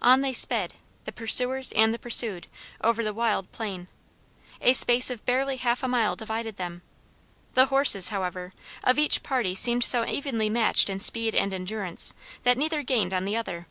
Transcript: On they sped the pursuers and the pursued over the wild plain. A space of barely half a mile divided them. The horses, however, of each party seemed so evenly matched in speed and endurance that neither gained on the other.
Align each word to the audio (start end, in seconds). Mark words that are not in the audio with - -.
On 0.00 0.20
they 0.20 0.32
sped 0.32 0.74
the 1.02 1.10
pursuers 1.10 1.72
and 1.72 1.92
the 1.92 1.98
pursued 1.98 2.46
over 2.84 3.02
the 3.02 3.12
wild 3.12 3.50
plain. 3.50 3.88
A 4.60 4.72
space 4.72 5.10
of 5.10 5.26
barely 5.26 5.56
half 5.56 5.82
a 5.82 5.88
mile 5.88 6.14
divided 6.14 6.58
them. 6.58 6.82
The 7.54 7.66
horses, 7.66 8.10
however, 8.10 8.52
of 8.84 9.00
each 9.00 9.24
party 9.24 9.56
seemed 9.56 9.82
so 9.82 10.06
evenly 10.06 10.48
matched 10.48 10.88
in 10.88 11.00
speed 11.00 11.34
and 11.34 11.52
endurance 11.52 12.14
that 12.44 12.56
neither 12.56 12.84
gained 12.84 13.12
on 13.12 13.24
the 13.24 13.36
other. 13.36 13.66